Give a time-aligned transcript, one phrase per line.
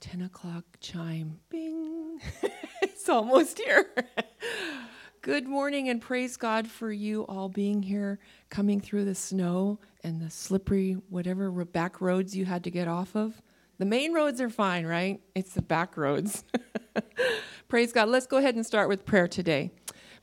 [0.00, 1.38] 10 o'clock chime.
[1.50, 2.18] Bing.
[2.82, 3.90] it's almost here.
[5.20, 8.18] Good morning and praise God for you all being here,
[8.48, 13.14] coming through the snow and the slippery, whatever back roads you had to get off
[13.14, 13.42] of.
[13.76, 15.20] The main roads are fine, right?
[15.34, 16.44] It's the back roads.
[17.68, 18.08] praise God.
[18.08, 19.70] Let's go ahead and start with prayer today.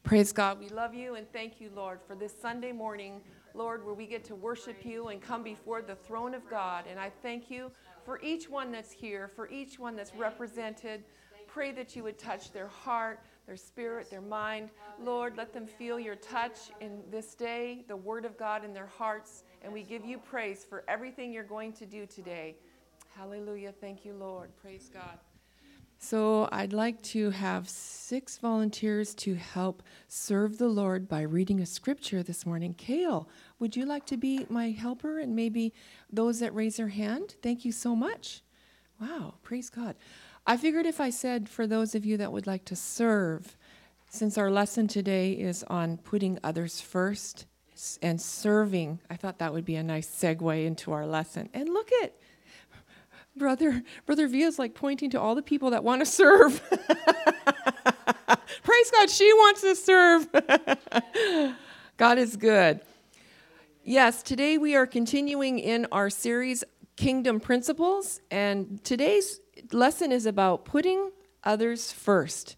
[0.03, 0.59] Praise God.
[0.59, 3.21] We love you and thank you, Lord, for this Sunday morning,
[3.53, 6.85] Lord, where we get to worship you and come before the throne of God.
[6.89, 7.71] And I thank you
[8.07, 11.03] for each one that's here, for each one that's represented.
[11.45, 14.69] Pray that you would touch their heart, their spirit, their mind.
[14.97, 18.87] Lord, let them feel your touch in this day, the word of God in their
[18.87, 19.43] hearts.
[19.61, 22.55] And we give you praise for everything you're going to do today.
[23.13, 23.73] Hallelujah.
[23.81, 24.51] Thank you, Lord.
[24.55, 25.19] Praise God.
[25.99, 31.65] So, I'd like to have six volunteers to help serve the Lord by reading a
[31.65, 32.75] scripture this morning.
[32.75, 33.27] Kale,
[33.59, 35.73] would you like to be my helper and maybe
[36.11, 37.35] those that raise their hand?
[37.41, 38.41] Thank you so much.
[39.01, 39.95] Wow, praise God.
[40.45, 43.57] I figured if I said for those of you that would like to serve,
[44.09, 47.45] since our lesson today is on putting others first
[48.01, 51.49] and serving, I thought that would be a nice segue into our lesson.
[51.53, 52.13] And look at
[53.35, 56.61] brother brother Via's like pointing to all the people that want to serve.
[58.63, 60.27] Praise God, she wants to serve.
[61.97, 62.81] God is good.
[63.89, 66.61] Yes, today we are continuing in our series
[66.97, 69.39] Kingdom Principles, and today's
[69.71, 71.09] lesson is about putting
[71.45, 72.57] others first.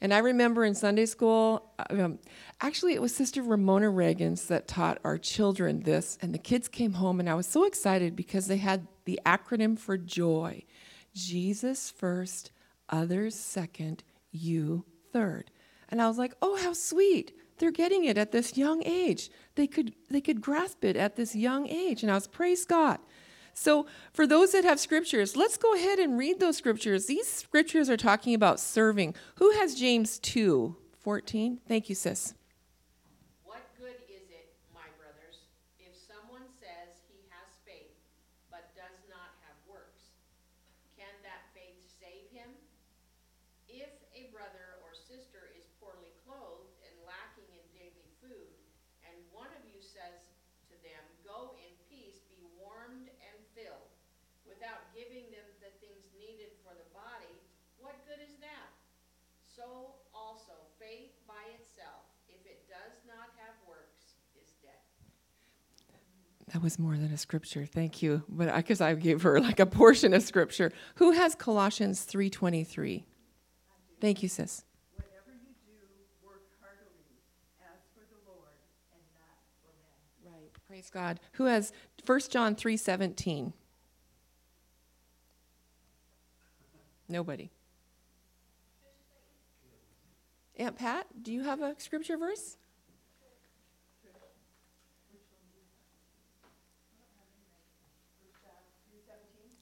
[0.00, 2.20] And I remember in Sunday school, um,
[2.60, 6.16] actually, it was Sister Ramona Reagans that taught our children this.
[6.22, 9.76] And the kids came home, and I was so excited because they had the acronym
[9.76, 10.62] for JOY
[11.12, 12.52] Jesus first,
[12.88, 15.50] others second, you third.
[15.88, 17.32] And I was like, oh, how sweet.
[17.58, 19.30] They're getting it at this young age.
[19.54, 22.02] They could, they could grasp it at this young age.
[22.02, 22.98] And I was, praise God.
[23.54, 27.06] So, for those that have scriptures, let's go ahead and read those scriptures.
[27.06, 29.16] These scriptures are talking about serving.
[29.36, 31.58] Who has James 2 14?
[31.66, 32.34] Thank you, sis.
[66.58, 67.66] That was more than a scripture.
[67.66, 68.24] Thank you.
[68.28, 70.72] But I because I gave her like a portion of scripture.
[70.96, 73.04] Who has Colossians 3:23?
[74.00, 74.64] Thank you, sis.
[74.96, 77.14] Whatever you do, work heartily
[77.60, 78.58] as for the Lord
[78.92, 79.70] and not for
[80.24, 80.32] men.
[80.32, 80.50] Right.
[80.66, 81.20] Praise God.
[81.34, 81.72] Who has
[82.04, 83.52] 1 John 3:17?
[87.08, 87.52] Nobody.
[90.56, 92.56] Aunt Pat, do you have a scripture verse?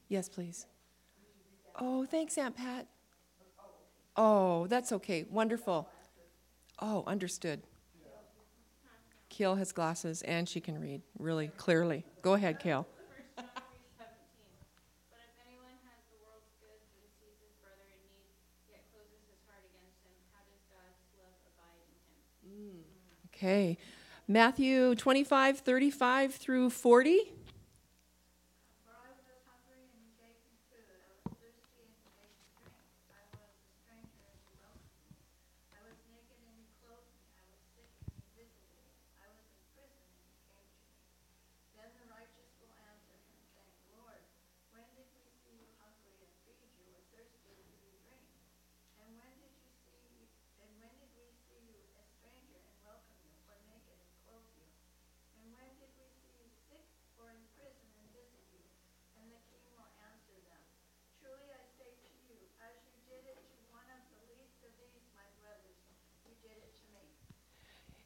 [0.09, 0.67] Yes, please.
[1.79, 2.87] Oh, thanks, Aunt Pat.
[4.17, 5.27] Oh, that's okay.
[5.31, 5.89] Wonderful.
[6.81, 7.63] Oh, understood.
[9.29, 12.05] Kale has glasses and she can read really clearly.
[12.23, 12.87] Go ahead, Kale.
[22.49, 22.81] Mm.
[23.35, 23.77] Okay.
[24.29, 27.33] Matthew 25, 35 through 40.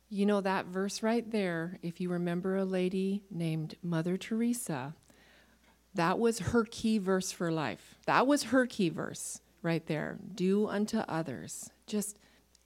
[0.09, 4.95] You know that verse right there, if you remember a lady named Mother Teresa,
[5.95, 7.95] that was her key verse for life.
[8.07, 10.19] That was her key verse right there.
[10.35, 11.71] Do unto others.
[11.87, 12.19] Just,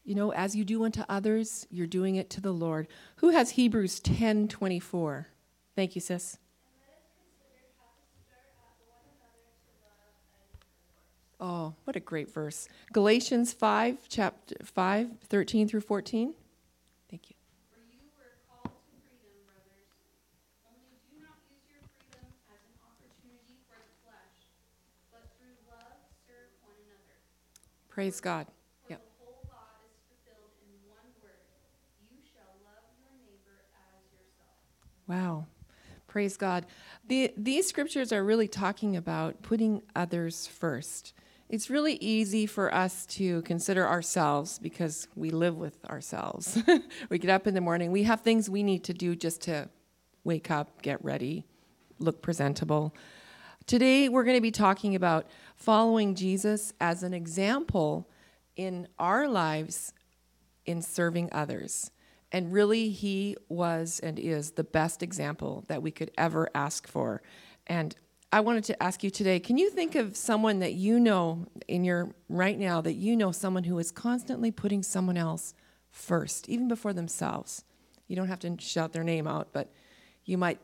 [0.04, 2.88] you know, as you do unto others, you're doing it to the Lord.
[3.16, 5.28] Who has Hebrews 10 24?
[5.76, 6.38] Thank you, sis.
[11.46, 12.68] Oh, what a great verse.
[12.94, 16.32] Galatians 5, chapter 5, 13 through 14.
[27.90, 28.46] Praise God.
[28.82, 29.02] For Yep.
[29.02, 31.44] the whole law is fulfilled in one word
[32.10, 34.56] you shall love your neighbor as yourself.
[35.06, 35.46] Wow.
[36.08, 36.66] Praise God.
[37.06, 41.12] The, these scriptures are really talking about putting others first.
[41.48, 46.58] It's really easy for us to consider ourselves because we live with ourselves.
[47.10, 49.68] we get up in the morning, we have things we need to do just to
[50.24, 51.44] wake up, get ready,
[51.98, 52.94] look presentable.
[53.66, 55.26] Today, we're going to be talking about
[55.56, 58.08] following Jesus as an example
[58.56, 59.92] in our lives
[60.64, 61.90] in serving others.
[62.32, 67.22] And really, he was and is the best example that we could ever ask for.
[67.66, 67.94] And
[68.34, 71.84] I wanted to ask you today can you think of someone that you know in
[71.84, 75.54] your right now that you know someone who is constantly putting someone else
[75.92, 77.64] first, even before themselves?
[78.08, 79.72] You don't have to shout their name out, but
[80.24, 80.58] you might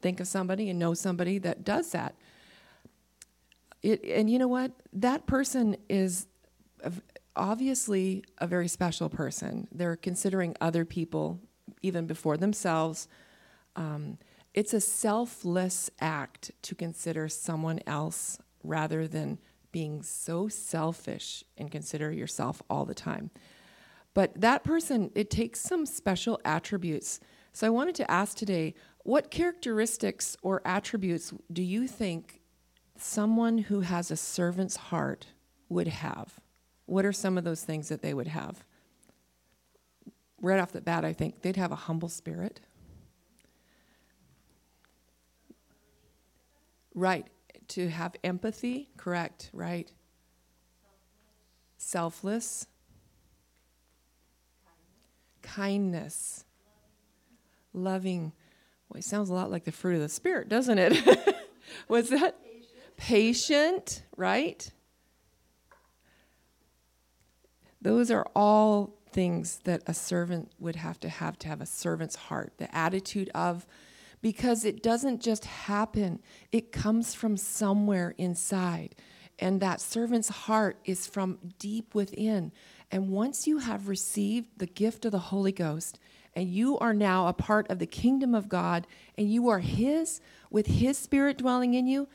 [0.00, 2.14] think of somebody and know somebody that does that.
[3.82, 4.72] It, and you know what?
[4.94, 6.26] That person is
[7.36, 9.68] obviously a very special person.
[9.70, 11.40] They're considering other people
[11.82, 13.06] even before themselves.
[13.76, 14.16] Um,
[14.56, 19.38] it's a selfless act to consider someone else rather than
[19.70, 23.30] being so selfish and consider yourself all the time.
[24.14, 27.20] But that person, it takes some special attributes.
[27.52, 28.74] So I wanted to ask today
[29.04, 32.40] what characteristics or attributes do you think
[32.96, 35.26] someone who has a servant's heart
[35.68, 36.40] would have?
[36.86, 38.64] What are some of those things that they would have?
[40.40, 42.60] Right off the bat, I think they'd have a humble spirit.
[46.96, 47.26] Right.
[47.68, 49.92] To have empathy, correct, right.
[51.76, 52.66] Selfless.
[55.42, 56.44] Kindness.
[57.74, 58.32] Loving.
[58.88, 61.36] Well, it sounds a lot like the fruit of the Spirit, doesn't it?
[61.88, 62.36] Was that?
[62.96, 64.70] Patient, right?
[67.82, 72.16] Those are all things that a servant would have to have to have a servant's
[72.16, 73.66] heart, the attitude of,
[74.20, 76.20] because it doesn't just happen,
[76.52, 78.94] it comes from somewhere inside.
[79.38, 82.52] And that servant's heart is from deep within.
[82.90, 85.98] And once you have received the gift of the Holy Ghost,
[86.34, 88.86] and you are now a part of the kingdom of God,
[89.16, 90.20] and you are His
[90.50, 92.08] with His Spirit dwelling in you,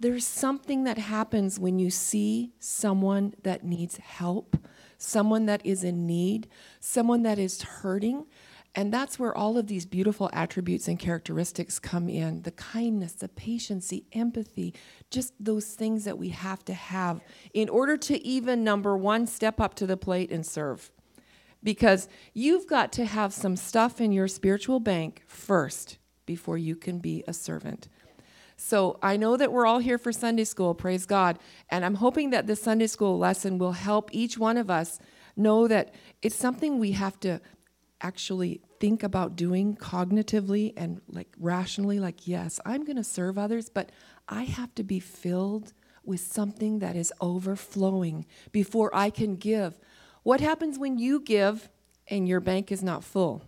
[0.00, 4.56] there's something that happens when you see someone that needs help,
[4.98, 6.48] someone that is in need,
[6.80, 8.26] someone that is hurting.
[8.76, 13.28] And that's where all of these beautiful attributes and characteristics come in the kindness, the
[13.28, 14.74] patience, the empathy,
[15.10, 17.20] just those things that we have to have
[17.52, 20.90] in order to even, number one, step up to the plate and serve.
[21.62, 26.98] Because you've got to have some stuff in your spiritual bank first before you can
[26.98, 27.88] be a servant.
[28.56, 31.38] So I know that we're all here for Sunday school, praise God.
[31.70, 34.98] And I'm hoping that this Sunday school lesson will help each one of us
[35.36, 35.92] know that
[36.22, 37.40] it's something we have to
[38.04, 43.70] actually think about doing cognitively and like rationally like yes, I'm going to serve others,
[43.70, 43.90] but
[44.28, 45.72] I have to be filled
[46.04, 49.80] with something that is overflowing before I can give.
[50.22, 51.70] What happens when you give
[52.06, 53.42] and your bank is not full?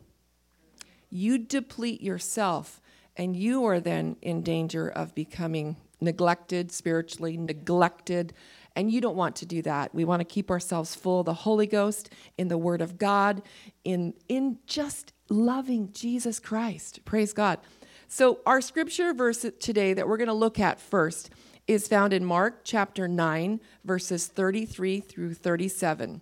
[1.11, 2.81] You deplete yourself
[3.14, 8.32] and you are then in danger of becoming neglected, spiritually neglected,
[8.76, 9.94] and you don't want to do that.
[9.94, 13.42] We want to keep ourselves full of the Holy Ghost, in the Word of God,
[13.83, 17.04] in, in just loving Jesus Christ.
[17.04, 17.59] Praise God.
[18.06, 21.30] So, our scripture verse today that we're going to look at first
[21.66, 26.21] is found in Mark chapter 9, verses 33 through 37.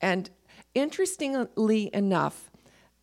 [0.00, 0.30] And
[0.74, 2.50] interestingly enough,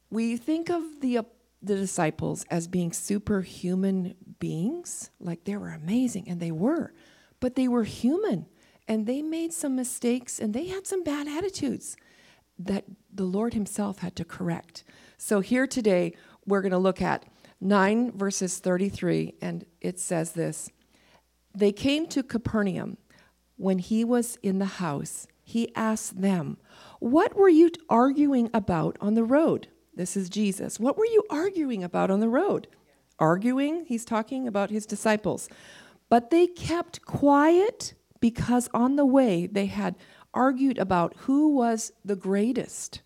[0.09, 1.19] we think of the
[1.61, 6.93] the disciples as being superhuman beings, like they were amazing, and they were,
[7.39, 8.45] but they were human,
[8.89, 11.95] and they made some mistakes, and they had some bad attitudes
[12.57, 14.83] that the Lord Himself had to correct.
[15.15, 16.15] So here today,
[16.45, 17.25] we're going to look at
[17.61, 20.71] 9 verses 33, and it says this
[21.55, 22.97] They came to Capernaum.
[23.57, 26.57] When he was in the house, he asked them,
[26.99, 29.67] What were you arguing about on the road?
[29.93, 30.79] This is Jesus.
[30.79, 32.67] What were you arguing about on the road?
[33.19, 35.49] Arguing, he's talking about his disciples.
[36.07, 39.95] But they kept quiet because on the way they had
[40.33, 43.01] argued about who was the greatest.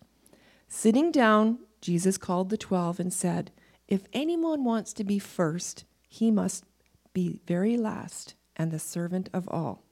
[0.68, 3.50] Sitting down, Jesus called the twelve and said,
[3.88, 6.64] If anyone wants to be first, he must
[7.12, 9.84] be very last and the servant of all.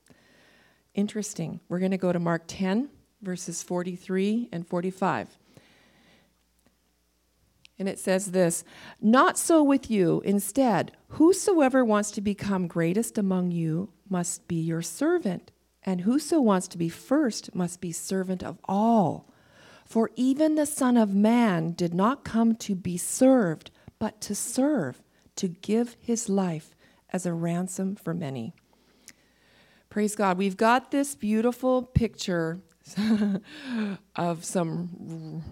[0.95, 1.61] Interesting.
[1.69, 2.91] We're going to go to Mark 10,
[3.23, 5.39] verses 43 and 45.
[7.79, 8.65] And it says this
[9.01, 10.23] Not so with you.
[10.25, 15.51] Instead, whosoever wants to become greatest among you must be your servant,
[15.85, 19.29] And whoso wants to be first must be servant of all.
[19.85, 25.03] For even the Son of Man did not come to be served, but to serve,
[25.37, 26.75] to give his life
[27.11, 28.55] as a ransom for many.
[29.91, 30.39] Praise God.
[30.39, 32.61] We've got this beautiful picture
[34.17, 35.43] of some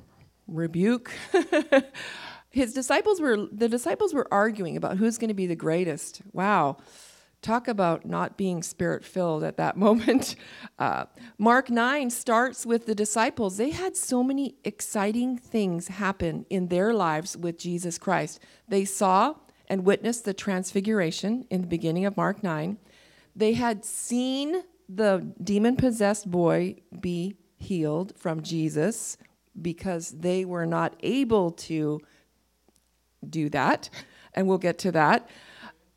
[0.50, 1.12] rebuke.
[2.50, 6.21] His disciples were the disciples were arguing about who's going to be the greatest.
[6.33, 6.78] Wow.
[7.42, 10.35] Talk about not being spirit filled at that moment.
[10.78, 11.07] Uh,
[11.38, 13.57] Mark 9 starts with the disciples.
[13.57, 18.40] They had so many exciting things happen in their lives with Jesus Christ.
[18.69, 19.37] They saw
[19.69, 22.76] and witnessed the transfiguration in the beginning of Mark 9.
[23.35, 29.16] They had seen the demon possessed boy be healed from Jesus
[29.61, 32.00] because they were not able to
[33.29, 33.90] do that.
[34.35, 35.29] And we'll get to that.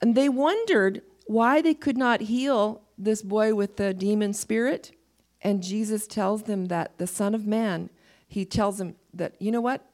[0.01, 4.91] And they wondered why they could not heal this boy with the demon spirit.
[5.41, 7.89] And Jesus tells them that the Son of Man,
[8.27, 9.85] he tells them that, you know what?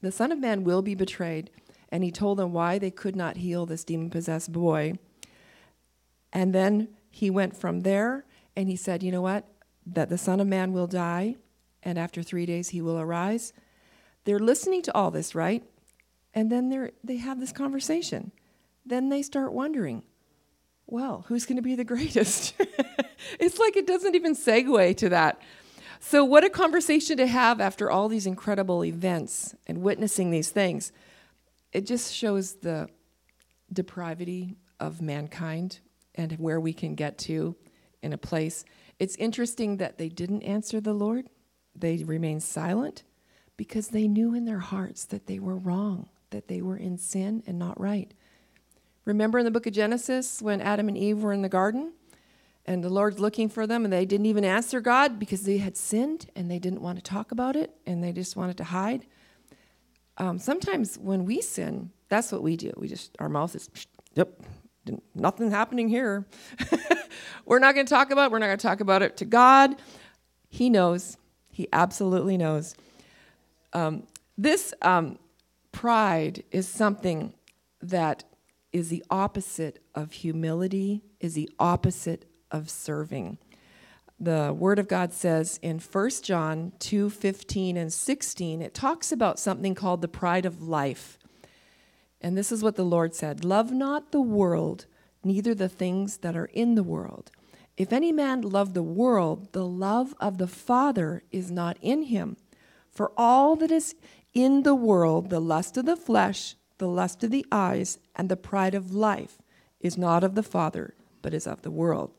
[0.00, 1.50] The Son of Man will be betrayed.
[1.92, 4.94] And he told them why they could not heal this demon possessed boy.
[6.32, 8.24] And then he went from there
[8.56, 9.46] and he said, you know what?
[9.86, 11.36] That the Son of Man will die,
[11.82, 13.52] and after three days he will arise.
[14.24, 15.64] They're listening to all this, right?
[16.34, 18.32] And then they they have this conversation.
[18.84, 20.02] Then they start wondering,
[20.86, 22.54] well, who's going to be the greatest?
[23.38, 25.40] it's like it doesn't even segue to that.
[26.00, 30.92] So, what a conversation to have after all these incredible events and witnessing these things.
[31.72, 32.88] It just shows the
[33.72, 35.78] depravity of mankind
[36.14, 37.54] and where we can get to
[38.02, 38.64] in a place.
[38.98, 41.28] It's interesting that they didn't answer the Lord,
[41.74, 43.04] they remained silent
[43.56, 47.42] because they knew in their hearts that they were wrong, that they were in sin
[47.46, 48.12] and not right.
[49.04, 51.92] Remember in the book of Genesis when Adam and Eve were in the garden?
[52.66, 55.76] And the Lord's looking for them, and they didn't even answer God because they had
[55.76, 59.06] sinned and they didn't want to talk about it and they just wanted to hide.
[60.18, 62.72] Um, sometimes when we sin, that's what we do.
[62.76, 63.70] We just, our mouth is,
[64.14, 64.40] yep,
[65.14, 66.26] nothing happening here.
[67.46, 68.32] we're not going to talk about it.
[68.32, 69.76] We're not going to talk about it to God.
[70.48, 71.16] He knows.
[71.60, 72.74] He absolutely knows.
[73.74, 74.04] Um,
[74.38, 75.18] this um,
[75.72, 77.34] pride is something
[77.82, 78.24] that
[78.72, 83.36] is the opposite of humility, is the opposite of serving.
[84.18, 89.38] The Word of God says in 1 John 2 15 and 16, it talks about
[89.38, 91.18] something called the pride of life.
[92.22, 94.86] And this is what the Lord said Love not the world,
[95.22, 97.30] neither the things that are in the world.
[97.80, 102.36] If any man love the world, the love of the Father is not in him.
[102.90, 103.94] For all that is
[104.34, 108.36] in the world, the lust of the flesh, the lust of the eyes, and the
[108.36, 109.38] pride of life,
[109.80, 112.10] is not of the Father, but is of the world.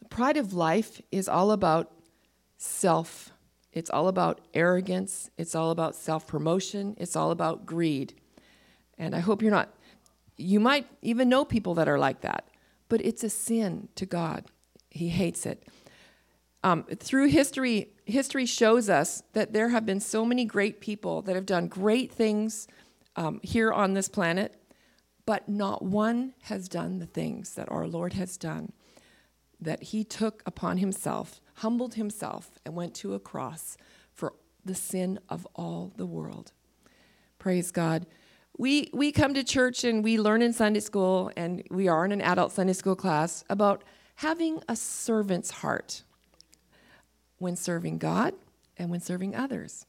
[0.00, 1.92] The pride of life is all about
[2.56, 3.30] self.
[3.72, 5.30] It's all about arrogance.
[5.38, 6.96] It's all about self promotion.
[6.98, 8.14] It's all about greed.
[8.98, 9.72] And I hope you're not,
[10.36, 12.48] you might even know people that are like that,
[12.94, 14.44] but it's a sin to God.
[14.88, 15.66] He hates it.
[16.62, 21.34] Um, through history, history shows us that there have been so many great people that
[21.34, 22.68] have done great things
[23.16, 24.54] um, here on this planet,
[25.26, 28.72] but not one has done the things that our Lord has done.
[29.60, 33.76] That he took upon himself, humbled himself, and went to a cross
[34.12, 34.34] for
[34.64, 36.52] the sin of all the world.
[37.40, 38.06] Praise God.
[38.56, 42.12] We, we come to church and we learn in Sunday school, and we are in
[42.12, 43.82] an adult Sunday school class, about
[44.16, 46.04] having a servant's heart
[47.38, 48.34] when serving God
[48.76, 49.86] and when serving others.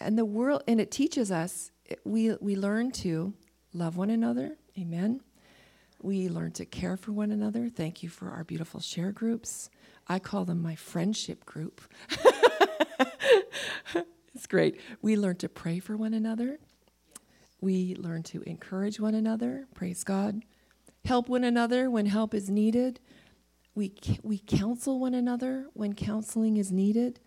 [0.00, 1.70] And the world, and it teaches us,
[2.04, 3.32] we, we learn to
[3.72, 4.56] love one another.
[4.76, 5.20] Amen.
[6.02, 7.68] We learn to care for one another.
[7.68, 9.70] Thank you for our beautiful share groups.
[10.08, 11.80] I call them my friendship group.
[14.34, 14.80] it's great.
[15.02, 16.58] We learn to pray for one another.
[17.60, 20.42] We learn to encourage one another, praise God,
[21.04, 23.00] help one another when help is needed.
[23.74, 27.20] We, we counsel one another when counseling is needed.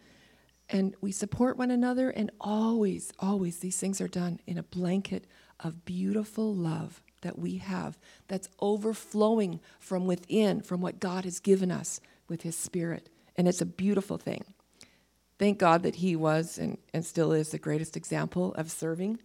[0.69, 2.09] And we support one another.
[2.09, 5.27] And always, always, these things are done in a blanket
[5.59, 7.97] of beautiful love that we have
[8.27, 13.09] that's overflowing from within, from what God has given us with His Spirit.
[13.35, 14.43] And it's a beautiful thing.
[15.39, 19.19] Thank God that He was and, and still is the greatest example of serving.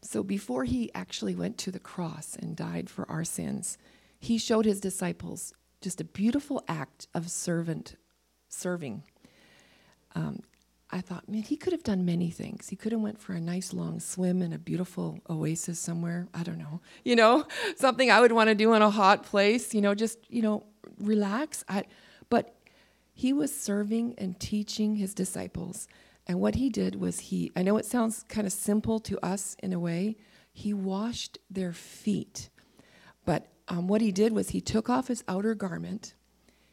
[0.00, 3.78] So before he actually went to the cross and died for our sins,
[4.18, 7.96] he showed his disciples just a beautiful act of servant
[8.48, 9.02] serving.
[10.14, 10.42] Um,
[10.90, 12.68] I thought, man, he could have done many things.
[12.68, 16.28] He could have went for a nice long swim in a beautiful oasis somewhere.
[16.32, 19.74] I don't know, you know, something I would want to do in a hot place.
[19.74, 20.64] You know, just you know,
[20.98, 21.64] relax.
[21.68, 21.84] I,
[22.30, 22.54] but
[23.12, 25.88] he was serving and teaching his disciples,
[26.28, 27.50] and what he did was he.
[27.56, 30.16] I know it sounds kind of simple to us in a way.
[30.52, 32.50] He washed their feet,
[33.24, 36.14] but um, what he did was he took off his outer garment.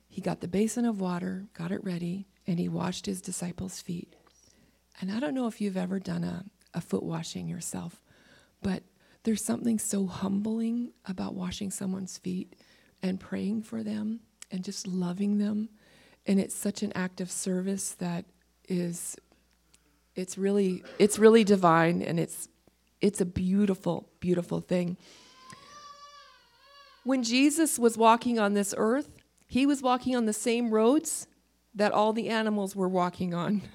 [0.07, 4.15] He got the basin of water, got it ready and he washed his disciples' feet.
[5.01, 8.01] And I don't know if you've ever done a, a foot washing yourself,
[8.61, 8.83] but
[9.23, 12.55] there's something so humbling about washing someone's feet
[13.01, 14.21] and praying for them
[14.51, 15.69] and just loving them.
[16.25, 18.25] And it's such an act of service that
[18.69, 19.15] is
[20.15, 22.47] it's really it's really divine and it's
[23.01, 24.97] it's a beautiful beautiful thing.
[27.03, 29.09] When Jesus was walking on this earth,
[29.47, 31.27] he was walking on the same roads
[31.75, 33.61] that all the animals were walking on.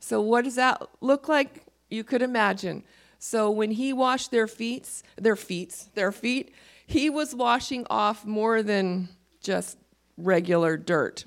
[0.00, 1.64] So, what does that look like?
[1.90, 2.84] You could imagine.
[3.18, 6.54] So, when he washed their feet, their feet, their feet,
[6.86, 9.08] he was washing off more than
[9.42, 9.76] just
[10.16, 11.24] regular dirt.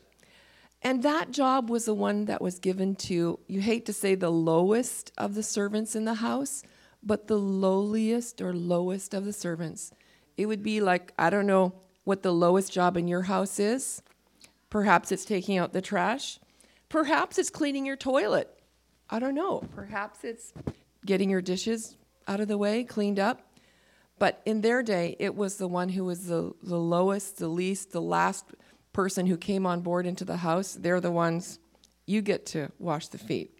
[0.81, 4.31] And that job was the one that was given to, you hate to say the
[4.31, 6.63] lowest of the servants in the house,
[7.03, 9.91] but the lowliest or lowest of the servants.
[10.37, 11.73] It would be like, I don't know
[12.03, 14.01] what the lowest job in your house is.
[14.69, 16.39] Perhaps it's taking out the trash.
[16.89, 18.49] Perhaps it's cleaning your toilet.
[19.09, 19.63] I don't know.
[19.75, 20.53] Perhaps it's
[21.05, 21.95] getting your dishes
[22.27, 23.51] out of the way, cleaned up.
[24.17, 27.91] But in their day, it was the one who was the, the lowest, the least,
[27.91, 28.45] the last
[28.93, 30.77] person who came on board into the house.
[30.79, 31.59] They're the ones
[32.05, 33.57] you get to wash the feet.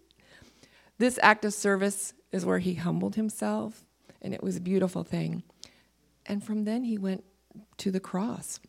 [0.98, 3.84] This act of service is where he humbled himself,
[4.20, 5.42] and it was a beautiful thing.
[6.26, 7.24] And from then he went
[7.78, 8.60] to the cross.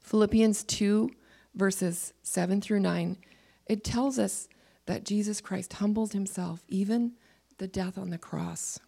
[0.00, 1.10] Philippians 2
[1.56, 3.16] verses 7 through 9,
[3.66, 4.48] it tells us
[4.84, 7.12] that Jesus Christ humbled himself, even
[7.58, 8.78] the death on the cross.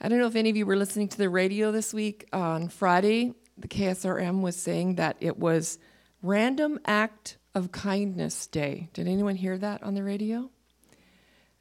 [0.00, 2.28] I don't know if any of you were listening to the radio this week.
[2.32, 5.78] On Friday, the KSRM was saying that it was
[6.22, 8.88] Random Act of Kindness Day.
[8.92, 10.50] Did anyone hear that on the radio?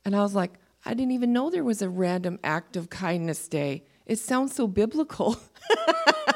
[0.06, 0.54] And I was like,
[0.86, 3.84] I didn't even know there was a Random Act of Kindness Day.
[4.06, 5.38] It sounds so biblical.
[5.70, 6.34] I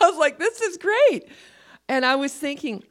[0.00, 1.28] was like, this is great.
[1.88, 2.84] And I was thinking,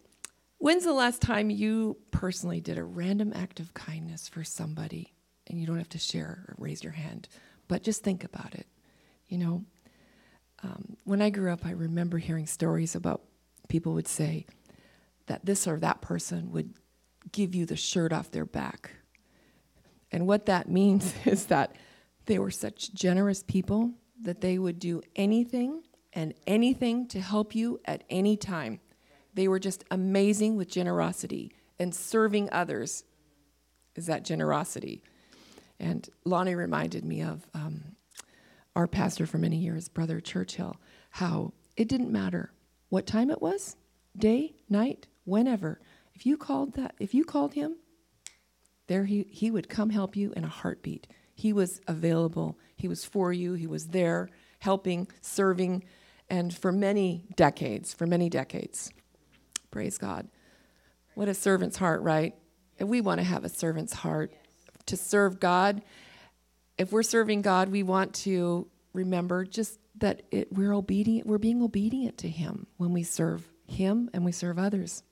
[0.57, 5.13] when's the last time you personally did a random act of kindness for somebody?
[5.47, 7.27] And you don't have to share or raise your hand,
[7.67, 8.65] but just think about it.
[9.27, 9.65] You know,
[10.65, 13.21] um, when I grew up, I remember hearing stories about
[13.67, 14.47] people would say
[15.27, 16.73] that this or that person would
[17.31, 18.91] give you the shirt off their back.
[20.11, 21.75] And what that means is that
[22.25, 23.91] they were such generous people
[24.23, 28.79] that they would do anything and anything to help you at any time.
[29.33, 33.03] They were just amazing with generosity and serving others
[33.95, 35.03] is that generosity.
[35.79, 37.94] And Lonnie reminded me of um,
[38.75, 40.75] our pastor for many years, Brother Churchill,
[41.11, 42.51] how it didn't matter
[42.89, 43.75] what time it was,
[44.17, 45.79] day, night, whenever.
[46.13, 47.77] If you called that, if you called him,
[48.87, 51.07] there he, he would come help you in a heartbeat.
[51.33, 52.57] He was available.
[52.75, 53.53] He was for you.
[53.53, 55.83] He was there, helping, serving,
[56.29, 58.91] and for many decades, for many decades.
[59.71, 60.27] Praise God.
[61.15, 62.35] What a servant's heart, right?
[62.79, 64.33] We want to have a servant's heart
[64.85, 65.81] to serve God,
[66.77, 71.61] if we're serving God, we want to remember just that it, we're obedient, we're being
[71.61, 75.03] obedient to Him when we serve Him and we serve others.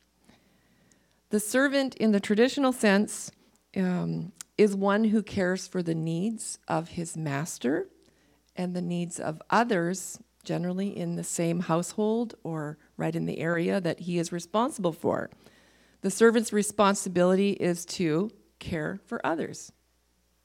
[1.30, 3.32] The servant, in the traditional sense,
[3.76, 7.88] um, is one who cares for the needs of his master
[8.56, 13.82] and the needs of others generally in the same household or right in the area
[13.82, 15.30] that he is responsible for.
[16.02, 19.72] The servant's responsibility is to care for others.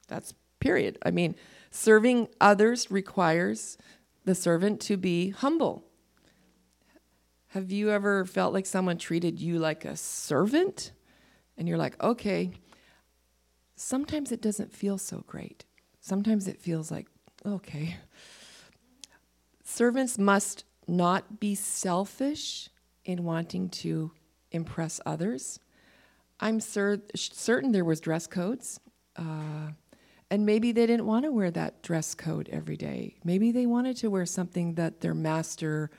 [0.06, 0.98] That's period.
[1.04, 1.34] I mean,
[1.70, 3.78] serving others requires
[4.24, 5.84] the servant to be humble.
[7.48, 10.92] Have you ever felt like someone treated you like a servant?
[11.56, 12.52] And you're like, okay,
[13.74, 15.64] sometimes it doesn't feel so great.
[16.00, 17.06] Sometimes it feels like,
[17.44, 17.96] okay,
[19.68, 22.70] Servants must not be selfish
[23.04, 24.10] in wanting to
[24.50, 25.60] impress others.
[26.40, 28.80] I'm cer- certain there was dress codes,
[29.16, 29.72] uh,
[30.30, 33.16] and maybe they didn't want to wear that dress code every day.
[33.24, 35.90] Maybe they wanted to wear something that their master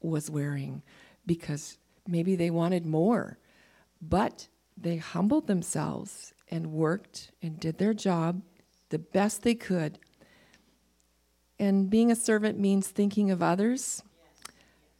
[0.00, 0.82] was wearing
[1.26, 3.38] because maybe they wanted more.
[4.00, 8.42] But they humbled themselves and worked and did their job
[8.88, 9.98] the best they could
[11.60, 14.02] and being a servant means thinking of others,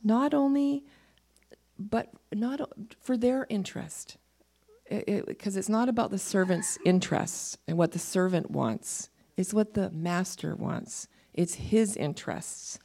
[0.05, 0.85] not only,
[1.79, 2.61] but not
[3.01, 4.19] for their interest.
[4.91, 9.09] Because it, it's not about the servant's interests and what the servant wants.
[9.37, 11.09] It's what the master wants.
[11.33, 12.79] It's his interests.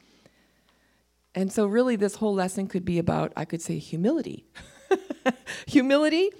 [1.34, 4.46] And so, really, this whole lesson could be about, I could say, humility.
[5.66, 6.30] humility.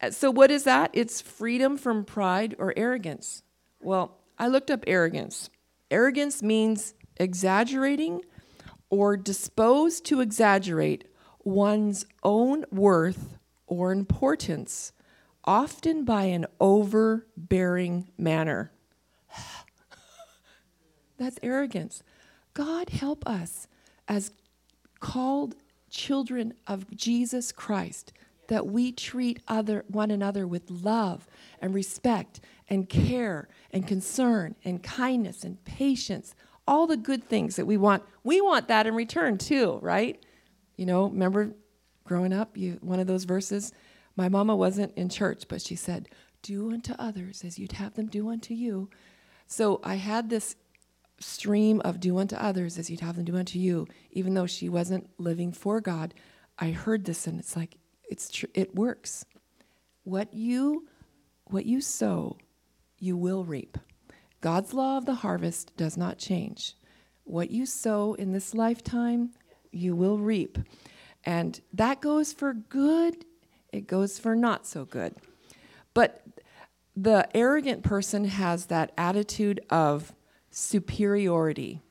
[0.00, 0.90] Uh, so, what is that?
[0.94, 3.42] It's freedom from pride or arrogance.
[3.80, 5.50] Well, I looked up arrogance.
[5.90, 8.22] Arrogance means exaggerating
[8.90, 11.06] or disposed to exaggerate
[11.44, 13.35] one's own worth
[13.66, 14.92] or importance,
[15.44, 18.72] often by an overbearing manner.
[21.18, 22.02] That's arrogance.
[22.54, 23.68] God help us
[24.08, 24.32] as
[25.00, 25.54] called
[25.90, 28.12] children of Jesus Christ
[28.48, 31.26] that we treat other one another with love
[31.60, 36.34] and respect and care and concern and kindness and patience
[36.66, 40.24] all the good things that we want we want that in return too right
[40.76, 41.52] you know remember
[42.06, 43.72] growing up you one of those verses
[44.16, 46.08] my mama wasn't in church but she said
[46.42, 48.88] do unto others as you'd have them do unto you
[49.46, 50.56] so i had this
[51.20, 54.68] stream of do unto others as you'd have them do unto you, even though she
[54.68, 56.14] wasn't living for God,
[56.58, 57.76] I heard this and it's like
[58.08, 59.24] it's tr- it works.
[60.04, 60.86] What you
[61.44, 62.38] what you sow,
[62.98, 63.78] you will reap.
[64.40, 66.74] God's law of the harvest does not change.
[67.24, 69.30] What you sow in this lifetime,
[69.72, 70.58] you will reap.
[71.26, 73.26] And that goes for good,
[73.72, 75.16] it goes for not so good.
[75.92, 76.22] But
[76.96, 80.14] the arrogant person has that attitude of
[80.50, 81.82] superiority.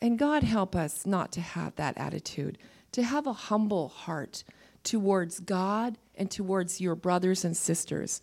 [0.00, 2.56] And God help us not to have that attitude,
[2.92, 4.44] to have a humble heart
[4.82, 8.22] towards God and towards your brothers and sisters.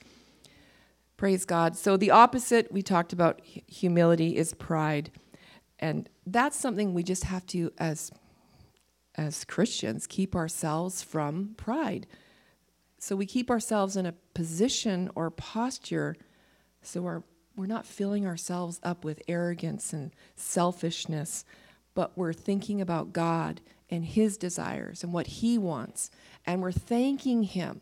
[1.18, 1.76] Praise God.
[1.76, 5.12] So, the opposite we talked about humility is pride.
[5.80, 8.12] And that's something we just have to, as,
[9.18, 12.08] as Christians, keep ourselves from pride.
[13.00, 16.16] So, we keep ourselves in a position or posture
[16.82, 17.24] so our
[17.58, 21.44] we're not filling ourselves up with arrogance and selfishness,
[21.96, 26.12] but we're thinking about God and His desires and what He wants.
[26.46, 27.82] And we're thanking Him.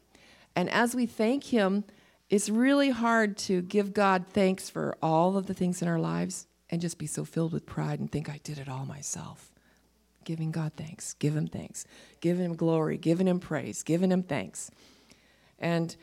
[0.55, 1.83] And as we thank Him,
[2.29, 6.47] it's really hard to give God thanks for all of the things in our lives
[6.69, 9.51] and just be so filled with pride and think I did it all myself.
[10.25, 11.85] Giving God thanks, give Him thanks,
[12.19, 14.69] giving Him glory, giving Him praise, giving Him thanks.
[15.57, 15.95] And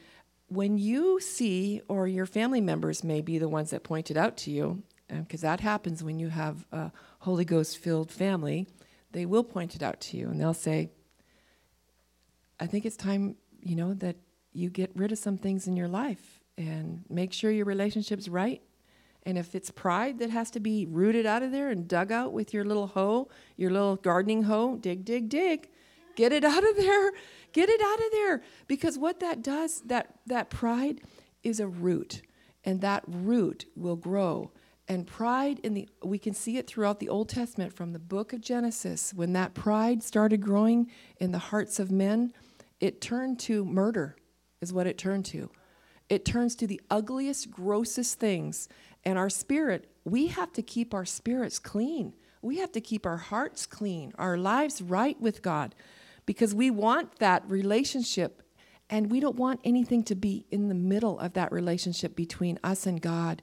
[0.49, 4.37] when you see, or your family members may be the ones that point it out
[4.39, 8.67] to you, because uh, that happens when you have a Holy Ghost filled family,
[9.13, 10.91] they will point it out to you and they'll say,
[12.59, 14.17] I think it's time, you know, that
[14.53, 18.63] you get rid of some things in your life and make sure your relationship's right.
[19.25, 22.33] And if it's pride that has to be rooted out of there and dug out
[22.33, 25.69] with your little hoe, your little gardening hoe, dig, dig, dig,
[26.17, 27.13] get it out of there
[27.53, 28.43] Get it out of there.
[28.67, 31.01] Because what that does, that, that pride
[31.43, 32.23] is a root,
[32.65, 34.51] and that root will grow.
[34.89, 38.33] And pride in the we can see it throughout the Old Testament from the book
[38.33, 39.15] of Genesis.
[39.15, 42.33] When that pride started growing in the hearts of men,
[42.81, 44.17] it turned to murder,
[44.61, 45.51] is what it turned to.
[46.09, 48.69] It turns to the ugliest, grossest things.
[49.05, 52.15] And our spirit, we have to keep our spirits clean.
[52.41, 55.75] We have to keep our hearts clean, our lives right with God
[56.27, 58.43] because we want that relationship
[58.91, 62.87] and we don't want anything to be in the middle of that relationship between us
[62.87, 63.43] and God.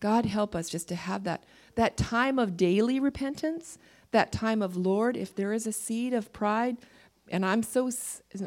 [0.00, 3.76] God help us just to have that that time of daily repentance,
[4.10, 6.78] that time of Lord, if there is a seed of pride
[7.28, 7.90] and I'm so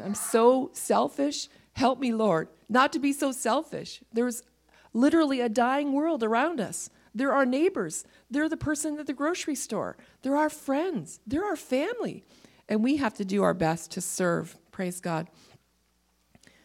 [0.02, 4.02] I'm so selfish, help me Lord, not to be so selfish.
[4.12, 4.42] There's
[4.92, 6.90] literally a dying world around us.
[7.14, 8.04] They're our neighbors.
[8.30, 9.96] They're the person at the grocery store.
[10.22, 11.20] They're our friends.
[11.26, 12.24] They're our family.
[12.68, 14.56] And we have to do our best to serve.
[14.70, 15.28] Praise God.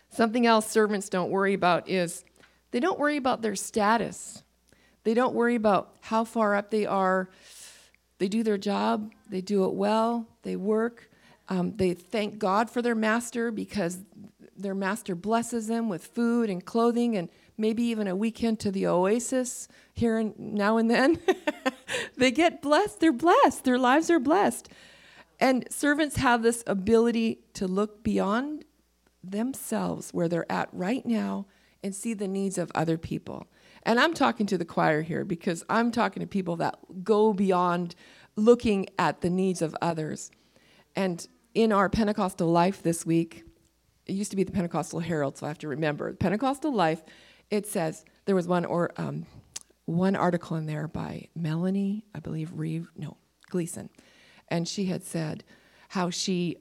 [0.09, 2.23] Something else servants don't worry about is
[2.71, 4.43] they don't worry about their status.
[5.03, 7.29] They don't worry about how far up they are.
[8.17, 11.09] They do their job, they do it well, they work.
[11.47, 13.99] Um, they thank God for their master because
[14.57, 18.87] their master blesses them with food and clothing and maybe even a weekend to the
[18.87, 21.19] oasis here and now and then.
[22.17, 22.99] they get blessed.
[22.99, 23.63] They're blessed.
[23.63, 24.69] Their lives are blessed.
[25.39, 28.65] And servants have this ability to look beyond
[29.23, 31.47] themselves, where they're at right now,
[31.83, 33.47] and see the needs of other people.
[33.83, 37.95] And I'm talking to the choir here because I'm talking to people that go beyond
[38.35, 40.31] looking at the needs of others.
[40.95, 43.43] And in our Pentecostal life this week,
[44.05, 46.13] it used to be the Pentecostal Herald, so I have to remember.
[46.13, 47.03] Pentecostal life,
[47.49, 49.25] it says there was one or um,
[49.85, 53.17] one article in there by Melanie, I believe Reeve, no,
[53.49, 53.89] Gleason,
[54.47, 55.43] and she had said
[55.89, 56.57] how she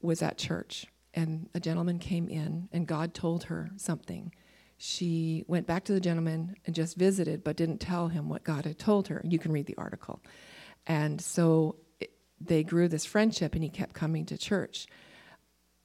[0.00, 4.32] was at church and a gentleman came in, and God told her something.
[4.76, 8.64] She went back to the gentleman and just visited, but didn't tell him what God
[8.64, 9.22] had told her.
[9.24, 10.20] You can read the article.
[10.86, 11.76] And so
[12.40, 14.86] they grew this friendship, and he kept coming to church.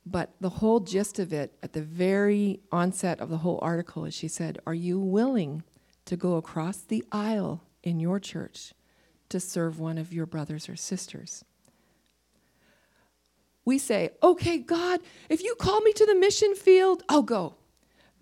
[0.06, 4.14] But the whole gist of it, at the very onset of the whole article, is
[4.14, 5.64] she said, Are you willing
[6.06, 8.74] to go across the aisle in your church
[9.30, 11.44] to serve one of your brothers or sisters?
[13.66, 17.56] We say, Okay, God, if you call me to the mission field, I'll go.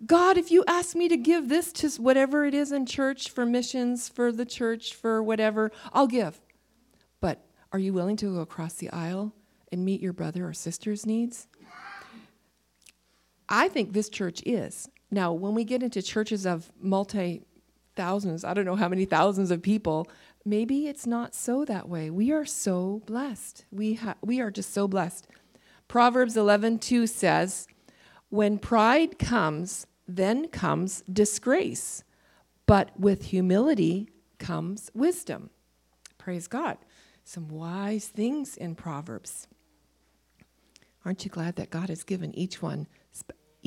[0.04, 3.44] God, if you ask me to give this to whatever it is in church for
[3.44, 6.40] missions, for the church, for whatever, I'll give.
[7.20, 9.32] But are you willing to go across the aisle
[9.72, 11.48] and meet your brother or sister's needs?
[13.48, 14.88] I think this church is.
[15.10, 17.42] Now, when we get into churches of multi
[17.96, 20.08] thousands, I don't know how many thousands of people,
[20.44, 22.10] maybe it's not so that way.
[22.10, 23.64] We are so blessed.
[23.72, 25.26] We, ha- we are just so blessed.
[25.88, 27.66] Proverbs 11:2 says,
[28.28, 32.04] "When pride comes, then comes disgrace,
[32.66, 35.50] but with humility comes wisdom."
[36.18, 36.76] Praise God.
[37.24, 39.48] Some wise things in Proverbs.
[41.04, 42.86] Aren't you glad that God has given each one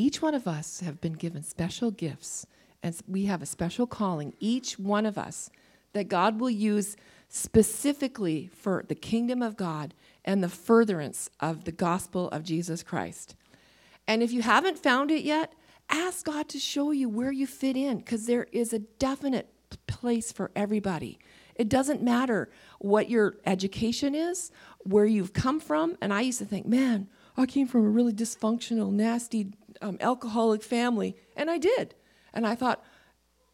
[0.02, 2.48] each one of us have been given special gifts
[2.84, 5.50] and we have a special calling each one of us
[5.94, 6.98] that God will use
[7.30, 9.94] specifically for the kingdom of God
[10.26, 13.36] and the furtherance of the gospel of Jesus Christ.
[14.08, 15.54] And if you haven't found it yet,
[15.90, 19.50] ask God to show you where you fit in because there is a definite
[19.88, 21.20] place for everybody.
[21.56, 25.98] It doesn't matter what your education is, where you've come from.
[26.02, 30.64] And I used to think, man, I came from a really dysfunctional, nasty, um, alcoholic
[30.64, 31.96] family, and I did.
[32.34, 32.84] And I thought,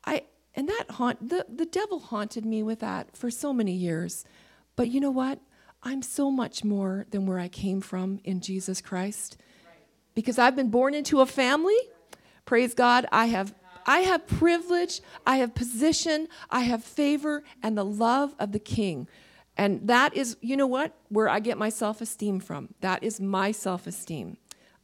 [0.05, 0.23] I
[0.55, 4.25] and that haunt the the devil haunted me with that for so many years.
[4.75, 5.39] But you know what?
[5.83, 9.37] I'm so much more than where I came from in Jesus Christ.
[10.15, 11.77] Because I've been born into a family.
[12.45, 13.53] Praise God, I have
[13.85, 19.07] I have privilege, I have position, I have favor and the love of the king.
[19.55, 22.73] And that is, you know what, where I get my self esteem from.
[22.81, 24.37] That is my self esteem.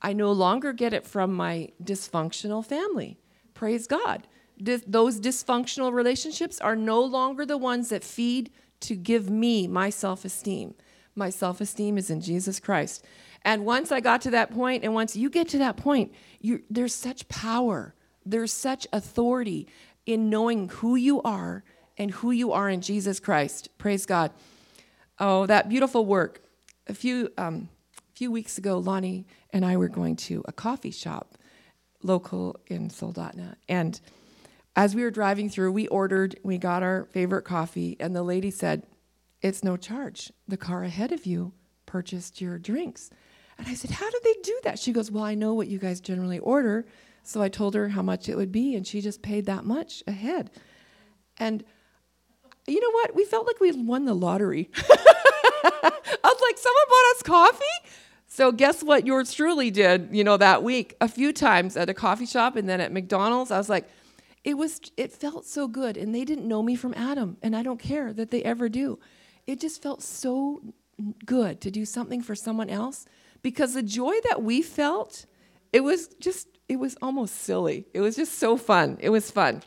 [0.03, 3.17] I no longer get it from my dysfunctional family.
[3.53, 4.27] Praise God.
[4.59, 10.25] Those dysfunctional relationships are no longer the ones that feed to give me my self
[10.25, 10.75] esteem.
[11.15, 13.05] My self esteem is in Jesus Christ.
[13.43, 16.13] And once I got to that point, and once you get to that point,
[16.69, 17.93] there's such power,
[18.25, 19.67] there's such authority
[20.05, 21.63] in knowing who you are
[21.97, 23.69] and who you are in Jesus Christ.
[23.77, 24.31] Praise God.
[25.19, 26.41] Oh, that beautiful work.
[26.87, 27.69] A few um,
[28.23, 31.37] few weeks ago, Lonnie and I were going to a coffee shop,
[32.03, 33.99] local in Soldotna, and
[34.77, 38.49] as we were driving through, we ordered, we got our favorite coffee, and the lady
[38.49, 38.87] said,
[39.41, 40.31] "It's no charge.
[40.47, 41.51] The car ahead of you
[41.85, 43.09] purchased your drinks."
[43.57, 45.77] And I said, "How do they do that?" She goes, "Well, I know what you
[45.77, 46.85] guys generally order."
[47.23, 50.01] So I told her how much it would be, and she just paid that much
[50.07, 50.49] ahead.
[51.37, 51.65] And
[52.67, 53.15] you know what?
[53.15, 54.69] We felt like we won the lottery.
[55.65, 57.92] I was like, someone bought us coffee?
[58.33, 60.95] So guess what yours truly did, you know, that week?
[60.99, 63.51] A few times at a coffee shop and then at McDonald's.
[63.51, 63.87] I was like,
[64.43, 65.97] it was it felt so good.
[65.97, 67.37] And they didn't know me from Adam.
[67.43, 68.97] And I don't care that they ever do.
[69.45, 70.63] It just felt so
[71.27, 73.05] good to do something for someone else
[73.43, 75.27] because the joy that we felt,
[75.71, 77.85] it was just it was almost silly.
[77.93, 78.97] It was just so fun.
[78.99, 79.61] It was fun.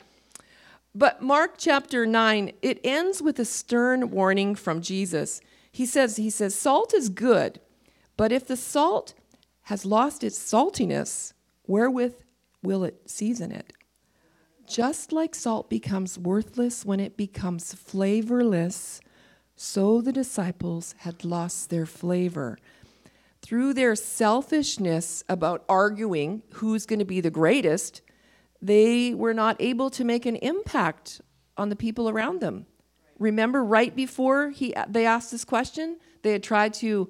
[0.93, 5.39] But Mark chapter 9, it ends with a stern warning from Jesus.
[5.71, 7.61] He says, he says, salt is good,
[8.17, 9.13] but if the salt
[9.63, 11.33] has lost its saltiness,
[11.65, 12.15] wherewith
[12.63, 13.73] will it season it?
[14.67, 18.99] Just like salt becomes worthless when it becomes flavorless,
[19.55, 22.57] so the disciples had lost their flavor.
[23.41, 28.01] Through their selfishness about arguing who's going to be the greatest,
[28.61, 31.21] they were not able to make an impact
[31.55, 32.65] on the people around them.
[33.19, 37.09] Remember, right before he, they asked this question, they had tried to,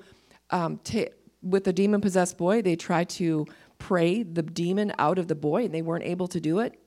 [0.49, 1.09] um, t-
[1.41, 3.45] with the demon possessed boy, they tried to
[3.79, 6.79] pray the demon out of the boy and they weren't able to do it.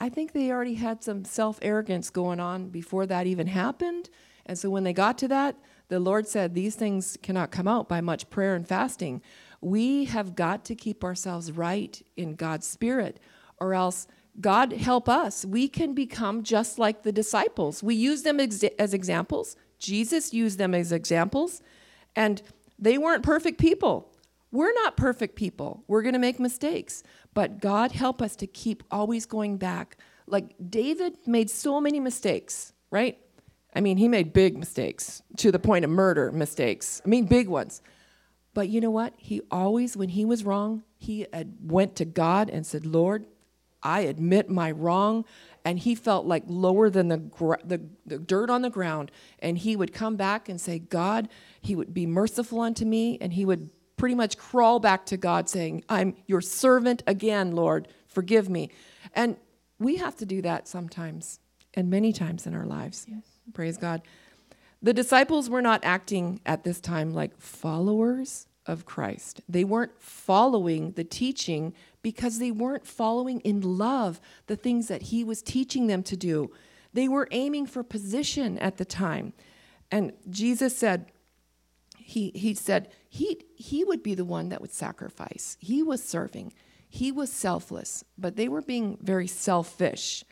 [0.00, 4.10] I think they already had some self arrogance going on before that even happened.
[4.46, 5.56] And so when they got to that,
[5.88, 9.22] the Lord said, These things cannot come out by much prayer and fasting.
[9.60, 13.20] We have got to keep ourselves right in God's Spirit
[13.58, 14.06] or else
[14.40, 15.44] God help us.
[15.44, 17.82] We can become just like the disciples.
[17.82, 19.56] We use them ex- as examples.
[19.78, 21.62] Jesus used them as examples,
[22.16, 22.42] and
[22.78, 24.10] they weren't perfect people.
[24.50, 25.82] We're not perfect people.
[25.88, 29.96] We're going to make mistakes, but God help us to keep always going back.
[30.26, 33.18] Like David made so many mistakes, right?
[33.74, 37.02] I mean, he made big mistakes to the point of murder mistakes.
[37.04, 37.82] I mean, big ones.
[38.54, 39.14] But you know what?
[39.16, 41.26] He always, when he was wrong, he
[41.60, 43.26] went to God and said, Lord,
[43.82, 45.24] I admit my wrong.
[45.64, 49.10] And he felt like lower than the, gr- the, the dirt on the ground.
[49.38, 51.28] And he would come back and say, God,
[51.60, 53.16] he would be merciful unto me.
[53.20, 57.88] And he would pretty much crawl back to God saying, I'm your servant again, Lord,
[58.06, 58.70] forgive me.
[59.14, 59.36] And
[59.78, 61.40] we have to do that sometimes
[61.74, 63.06] and many times in our lives.
[63.08, 63.22] Yes.
[63.52, 64.02] Praise God.
[64.82, 69.40] The disciples were not acting at this time like followers of Christ.
[69.48, 71.74] They weren't following the teaching
[72.04, 76.52] because they weren't following in love the things that he was teaching them to do.
[76.92, 79.32] They were aiming for position at the time.
[79.90, 81.10] And Jesus said,
[81.96, 85.56] he, he said he, he would be the one that would sacrifice.
[85.58, 86.52] He was serving.
[86.88, 90.24] He was selfless, but they were being very selfish.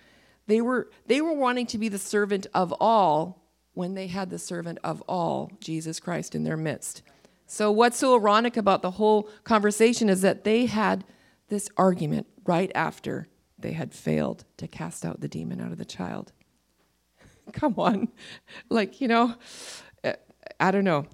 [0.46, 4.38] They were, they were wanting to be the servant of all when they had the
[4.38, 7.00] servant of all, Jesus Christ, in their midst.
[7.46, 11.04] So, what's so ironic about the whole conversation is that they had
[11.52, 15.84] this argument right after they had failed to cast out the demon out of the
[15.84, 16.32] child.
[17.52, 18.08] Come on.
[18.70, 19.34] Like, you know,
[20.58, 21.04] I don't know.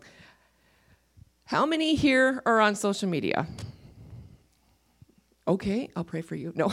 [1.47, 3.49] How many here are on social media?
[5.49, 6.53] Okay, I'll pray for you.
[6.55, 6.73] No.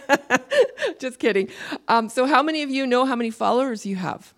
[0.98, 1.50] Just kidding.
[1.86, 4.32] Um, so, how many of you know how many followers you have?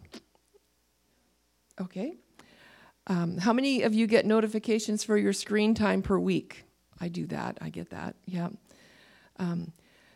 [1.80, 2.16] Okay.
[3.06, 6.64] Um, how many of you get notifications for your screen time per week?
[7.02, 7.58] I do that.
[7.60, 8.14] I get that.
[8.26, 8.50] Yeah.
[9.38, 9.72] Um,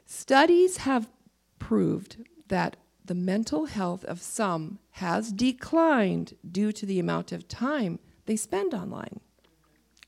[0.07, 1.11] studies have
[1.59, 7.99] proved that the mental health of some has declined due to the amount of time
[8.27, 9.19] they spend online,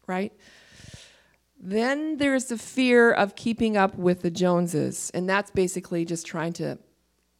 [0.06, 0.32] right?
[1.60, 6.52] Then there's the fear of keeping up with the Joneses, and that's basically just trying
[6.54, 6.78] to,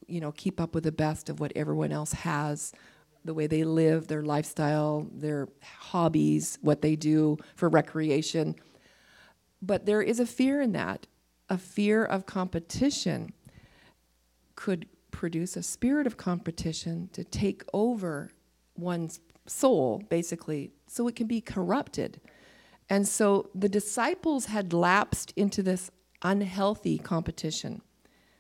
[0.09, 2.73] you know, keep up with the best of what everyone else has
[3.25, 8.57] the way they live, their lifestyle, their hobbies, what they do for recreation.
[9.61, 11.07] But there is a fear in that.
[11.49, 13.33] A fear of competition
[14.55, 18.31] could produce a spirit of competition to take over
[18.77, 22.21] one's soul, basically, so it can be corrupted.
[22.89, 25.91] And so the disciples had lapsed into this
[26.23, 27.83] unhealthy competition.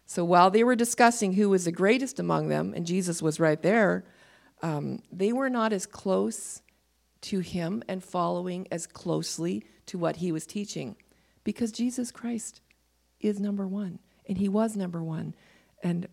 [0.07, 3.61] So while they were discussing who was the greatest among them, and Jesus was right
[3.61, 4.05] there,
[4.63, 6.63] um, they were not as close
[7.23, 10.97] to him and following as closely to what he was teaching
[11.49, 12.61] because Jesus Christ
[13.21, 15.35] is number one and he was number one.
[15.83, 16.07] And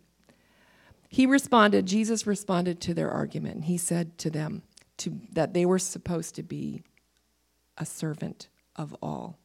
[1.09, 3.55] he responded, Jesus responded to their argument.
[3.55, 4.61] And he said to them
[4.99, 6.83] to, that they were supposed to be
[7.77, 9.37] a servant of all.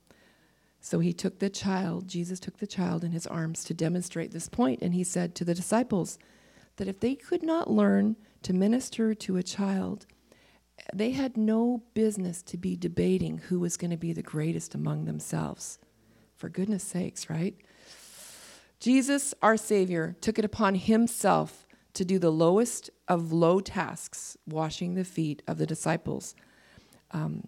[0.78, 4.48] So he took the child, Jesus took the child in his arms to demonstrate this
[4.48, 6.20] point, and he said to the disciples
[6.76, 10.06] that if they could not learn to minister to a child,
[10.94, 15.04] they had no business to be debating who was going to be the greatest among
[15.04, 15.78] themselves.
[16.36, 17.56] For goodness sakes, right?
[18.78, 24.94] Jesus, our Savior, took it upon himself to do the lowest of low tasks, washing
[24.94, 26.34] the feet of the disciples.
[27.10, 27.46] Um,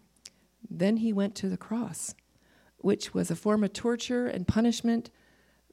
[0.68, 2.14] then he went to the cross,
[2.78, 5.10] which was a form of torture and punishment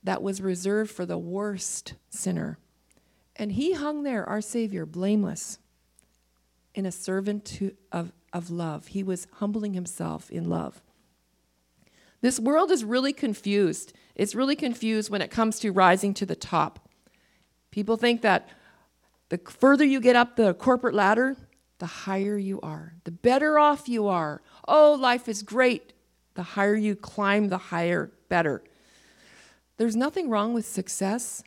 [0.04, 2.58] that was reserved for the worst sinner
[3.39, 5.60] and he hung there, our Savior, blameless,
[6.75, 8.88] in a servant to, of, of love.
[8.88, 10.82] He was humbling himself in love.
[12.21, 13.93] This world is really confused.
[14.15, 16.89] It's really confused when it comes to rising to the top.
[17.71, 18.49] People think that
[19.29, 21.38] the further you get up the corporate ladder,
[21.77, 24.41] the higher you are, the better off you are.
[24.67, 25.93] Oh, life is great.
[26.34, 28.63] The higher you climb, the higher, better.
[29.77, 31.43] There's nothing wrong with success.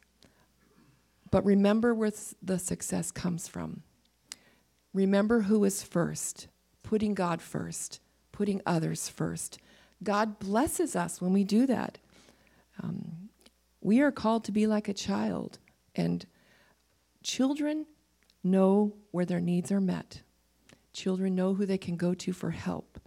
[1.31, 3.83] But remember where the success comes from.
[4.95, 6.49] Remember who is first,
[6.83, 8.01] putting God first,
[8.31, 9.59] putting others first.
[10.03, 11.99] God blesses us when we do that.
[12.83, 13.29] Um,
[13.81, 15.59] we are called to be like a child,
[15.95, 16.27] and
[17.23, 17.87] children
[18.45, 20.23] know where their needs are met.
[20.93, 23.01] Children know who they can go to for help.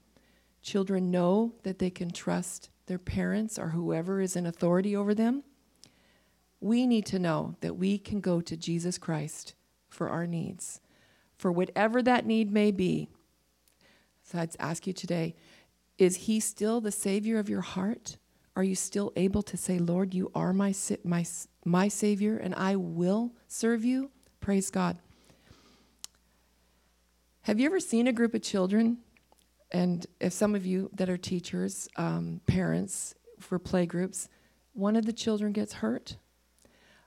[0.62, 5.43] Children know that they can trust their parents or whoever is in authority over them
[6.65, 9.54] we need to know that we can go to Jesus Christ
[9.88, 10.81] for our needs,
[11.46, 13.08] for whatever that need may be.
[14.23, 15.35] So I'd ask you today
[16.00, 18.17] is He still the Savior of your heart?
[18.56, 20.73] Are you still able to say, Lord, you are my,
[21.04, 21.23] my,
[21.63, 24.10] my Savior and I will serve you?
[24.41, 24.98] Praise God.
[27.43, 28.98] Have you ever seen a group of children?
[29.71, 34.29] And if some of you that are teachers, um, parents for play groups,
[34.73, 36.17] one of the children gets hurt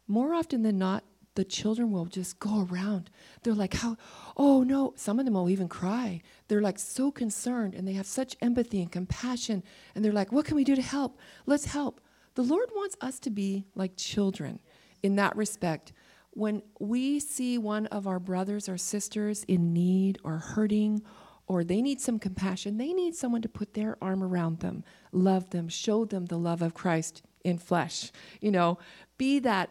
[0.07, 1.03] more often than not,
[1.39, 3.11] the children will just go around.
[3.45, 3.97] They're like, how,
[4.37, 6.21] oh no, some of them will even cry.
[6.49, 9.63] They're like so concerned and they have such empathy and compassion.
[9.95, 11.17] And they're like, what can we do to help?
[11.47, 12.01] Let's help.
[12.35, 14.59] The Lord wants us to be like children
[15.05, 15.93] in that respect.
[16.33, 21.03] When we see one of our brothers or sisters in need or hurting
[21.47, 24.83] or they need some compassion, they need someone to put their arm around them,
[25.13, 28.11] love them, show them the love of Christ in flesh.
[28.41, 28.79] You know,
[29.19, 29.71] be that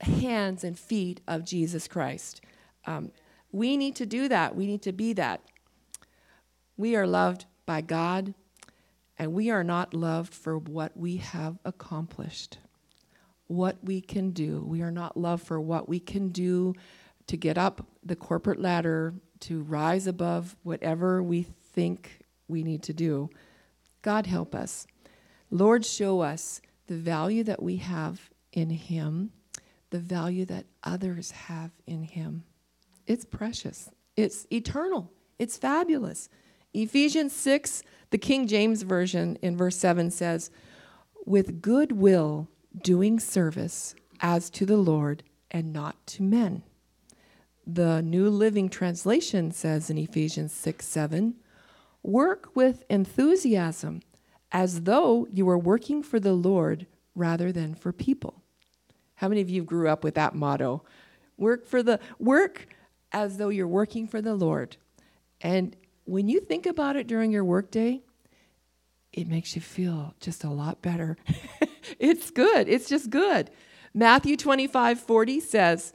[0.00, 2.40] hands and feet of Jesus Christ.
[2.86, 3.12] Um,
[3.52, 4.54] we need to do that.
[4.54, 5.42] We need to be that.
[6.76, 8.34] We are loved by God,
[9.18, 12.58] and we are not loved for what we have accomplished,
[13.46, 14.62] what we can do.
[14.66, 16.74] We are not loved for what we can do
[17.26, 22.92] to get up the corporate ladder, to rise above whatever we think we need to
[22.92, 23.28] do.
[24.02, 24.86] God help us.
[25.50, 29.32] Lord, show us the value that we have in Him,
[29.90, 32.44] the value that others have in Him.
[33.06, 36.28] It's precious, it's eternal, it's fabulous.
[36.74, 40.50] Ephesians 6, the King James Version in verse 7 says,
[41.24, 42.48] with good will
[42.82, 46.62] doing service as to the Lord and not to men.
[47.66, 51.34] The New Living Translation says in Ephesians 6 7,
[52.02, 54.00] work with enthusiasm
[54.50, 58.37] as though you were working for the Lord rather than for people.
[59.18, 60.84] How many of you grew up with that motto?
[61.36, 62.68] Work for the work
[63.10, 64.76] as though you're working for the Lord.
[65.40, 68.02] And when you think about it during your workday,
[69.12, 71.16] it makes you feel just a lot better.
[71.98, 72.68] it's good.
[72.68, 73.50] It's just good.
[73.92, 75.92] Matthew 25 40 says,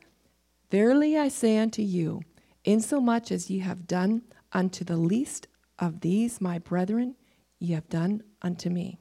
[0.69, 2.24] Verily I say unto you,
[2.65, 5.47] insomuch as ye have done unto the least
[5.80, 7.15] of these my brethren,
[7.57, 8.99] ye have done unto me.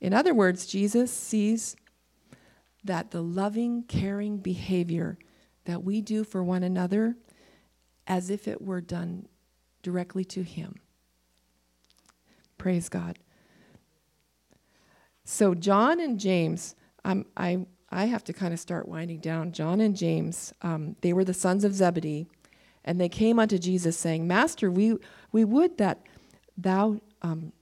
[0.00, 1.74] In other words, Jesus sees
[2.88, 5.18] that the loving, caring behavior
[5.66, 7.16] that we do for one another
[8.06, 9.28] as if it were done
[9.82, 10.76] directly to Him.
[12.56, 13.18] Praise God.
[15.24, 16.74] So, John and James,
[17.04, 19.52] um, I, I have to kind of start winding down.
[19.52, 22.26] John and James, um, they were the sons of Zebedee,
[22.86, 24.96] and they came unto Jesus saying, Master, we,
[25.30, 26.00] we would that
[26.56, 27.52] thou um,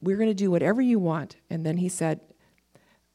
[0.00, 1.36] we're going to do whatever you want.
[1.50, 2.20] And then he said,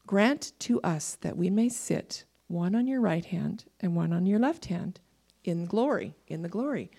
[0.06, 4.24] Grant to us that we may sit one on your right hand and one on
[4.24, 5.00] your left hand
[5.44, 6.90] in glory, in the glory.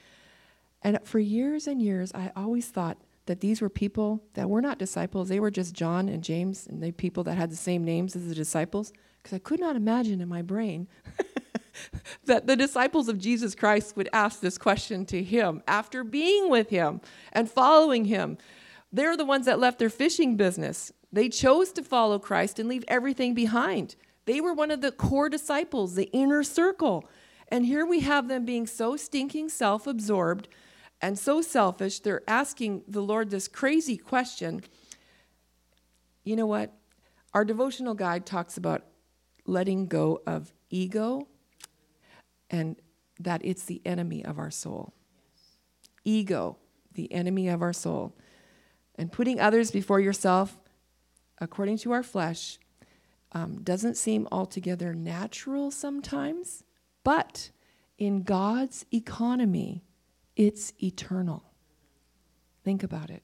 [0.82, 4.78] And for years and years, I always thought that these were people that were not
[4.78, 5.30] disciples.
[5.30, 8.28] They were just John and James, and they people that had the same names as
[8.28, 8.94] the disciples.
[9.22, 10.88] Because I could not imagine in my brain
[12.26, 16.70] that the disciples of Jesus Christ would ask this question to him after being with
[16.70, 17.02] him
[17.34, 18.38] and following him
[18.92, 20.92] they're the ones that left their fishing business.
[21.18, 23.96] They chose to follow Christ and leave everything behind.
[24.26, 27.10] They were one of the core disciples, the inner circle.
[27.48, 30.48] And here we have them being so stinking self absorbed
[31.02, 32.02] and so selfish.
[32.02, 34.62] They're asking the Lord this crazy question.
[36.24, 36.72] You know what?
[37.34, 38.84] Our devotional guide talks about
[39.48, 41.28] letting go of ego
[42.52, 42.76] and
[43.20, 44.94] that it's the enemy of our soul.
[46.06, 46.58] Ego,
[46.94, 48.16] the enemy of our soul
[48.94, 50.60] and putting others before yourself
[51.40, 52.60] according to our flesh
[53.32, 56.64] um, doesn't seem altogether natural sometimes,
[57.04, 57.52] but
[57.98, 59.84] in God's economy,
[60.36, 61.44] it's eternal.
[62.64, 63.24] Think about it.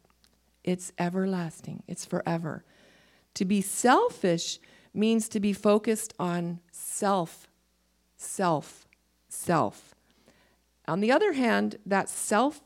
[0.64, 2.64] It's everlasting, it's forever.
[3.36, 4.60] To be selfish
[4.94, 7.48] means to be focused on self,
[8.16, 8.88] self,
[9.28, 9.96] self.
[10.88, 12.62] On the other hand, that self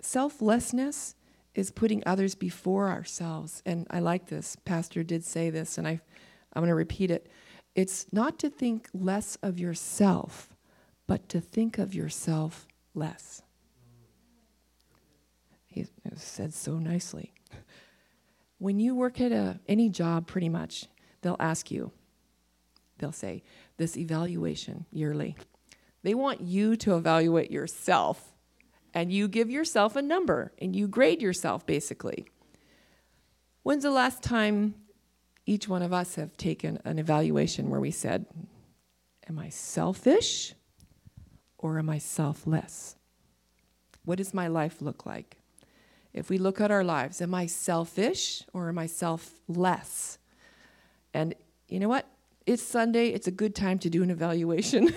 [0.00, 1.14] selflessness
[1.54, 3.62] is putting others before ourselves.
[3.66, 4.56] And I like this.
[4.64, 6.00] Pastor did say this, and I,
[6.52, 7.30] I'm going to repeat it.
[7.74, 10.54] It's not to think less of yourself,
[11.06, 13.42] but to think of yourself less.
[15.66, 15.86] He
[16.16, 17.32] said so nicely.
[18.58, 20.86] When you work at a, any job, pretty much,
[21.22, 21.92] they'll ask you,
[22.98, 23.42] they'll say,
[23.78, 25.36] this evaluation yearly.
[26.02, 28.31] They want you to evaluate yourself
[28.94, 32.26] and you give yourself a number and you grade yourself basically.
[33.62, 34.74] When's the last time
[35.46, 38.26] each one of us have taken an evaluation where we said,
[39.28, 40.54] Am I selfish
[41.58, 42.96] or am I selfless?
[44.04, 45.36] What does my life look like?
[46.12, 50.18] If we look at our lives, am I selfish or am I selfless?
[51.14, 51.34] And
[51.68, 52.06] you know what?
[52.44, 53.08] It's Sunday.
[53.08, 54.92] It's a good time to do an evaluation.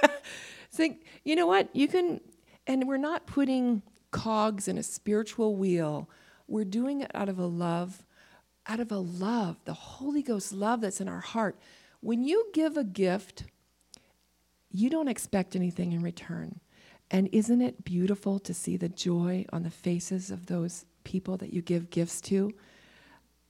[0.70, 1.74] Think, you know what?
[1.74, 2.20] You can
[2.66, 6.08] and we're not putting cogs in a spiritual wheel.
[6.48, 8.04] We're doing it out of a love,
[8.66, 11.58] out of a love, the Holy Ghost love that's in our heart.
[12.00, 13.44] When you give a gift
[14.76, 16.60] you don't expect anything in return.
[17.10, 21.52] And isn't it beautiful to see the joy on the faces of those people that
[21.52, 22.52] you give gifts to?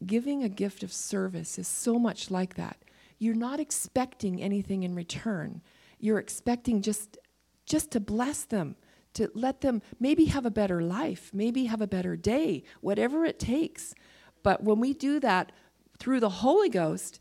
[0.05, 2.77] Giving a gift of service is so much like that.
[3.19, 5.62] You're not expecting anything in return.
[5.99, 7.19] You're expecting just
[7.64, 8.77] just to bless them,
[9.17, 13.39] to let them maybe have a better life, maybe have a better day, whatever it
[13.39, 13.95] takes.
[14.43, 15.53] But when we do that
[15.99, 17.21] through the Holy Ghost,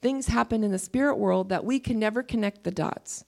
[0.00, 3.24] things happen in the spirit world that we can never connect the dots.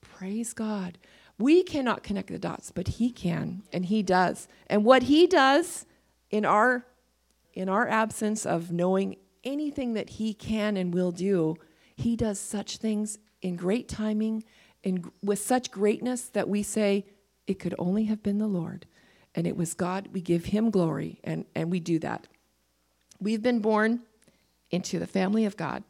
[0.00, 0.98] Praise God.
[1.38, 4.48] We cannot connect the dots, but he can and he does.
[4.66, 5.86] And what he does
[6.30, 6.84] in our
[7.54, 11.56] in our absence of knowing anything that he can and will do,
[11.96, 14.44] he does such things in great timing
[14.84, 17.06] and with such greatness that we say
[17.46, 18.86] it could only have been the Lord.
[19.34, 20.08] And it was God.
[20.12, 22.26] We give him glory and, and we do that.
[23.20, 24.00] We've been born
[24.70, 25.82] into the family of God.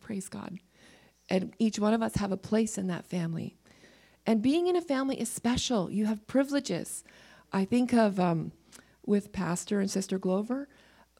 [0.00, 0.58] Praise God.
[1.28, 3.56] And each one of us have a place in that family.
[4.26, 5.90] And being in a family is special.
[5.90, 7.04] You have privileges.
[7.52, 8.52] I think of um,
[9.04, 10.68] with Pastor and Sister Glover,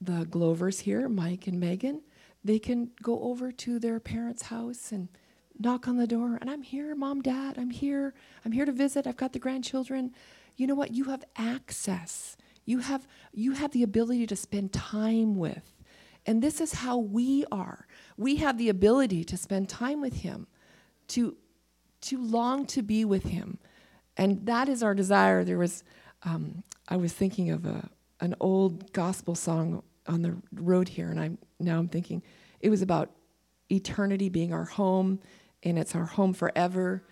[0.00, 2.02] the Glovers here, Mike and Megan,
[2.44, 5.08] they can go over to their parents' house and
[5.58, 8.14] knock on the door, and I'm here, mom, dad, I'm here.
[8.44, 9.06] I'm here to visit.
[9.06, 10.12] I've got the grandchildren.
[10.56, 10.92] You know what?
[10.92, 12.36] You have access.
[12.64, 15.74] You have you have the ability to spend time with.
[16.26, 17.86] And this is how we are.
[18.16, 20.46] We have the ability to spend time with him,
[21.08, 21.36] to
[22.02, 23.58] to long to be with him.
[24.16, 25.44] And that is our desire.
[25.44, 25.84] There was
[26.24, 27.88] um, I was thinking of a
[28.20, 32.22] an old gospel song on the road here, and I'm now I'm thinking
[32.60, 33.10] it was about
[33.70, 35.20] eternity being our home,
[35.62, 37.02] and it's our home forever.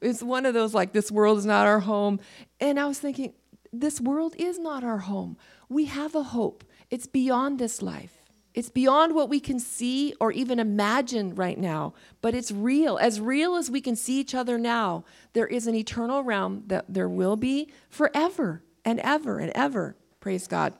[0.00, 2.20] It's one of those like this world is not our home,
[2.60, 3.32] and I was thinking
[3.72, 5.36] this world is not our home.
[5.68, 6.64] We have a hope.
[6.90, 8.24] It's beyond this life.
[8.54, 12.98] It's beyond what we can see or even imagine right now, but it's real.
[12.98, 16.84] As real as we can see each other now, there is an eternal realm that
[16.88, 19.96] there will be forever and ever and ever.
[20.20, 20.72] Praise God.